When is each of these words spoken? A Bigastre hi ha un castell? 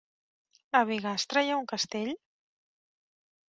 A 0.79 0.81
Bigastre 0.91 1.45
hi 1.47 1.53
ha 1.53 1.59
un 1.65 1.69
castell? 1.73 2.11